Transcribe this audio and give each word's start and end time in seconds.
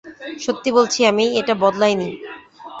সত্যি 0.39 0.69
বলছি 0.77 0.99
আমি 1.11 1.25
এটা 1.39 1.53
বদলাইনি। 1.63 2.09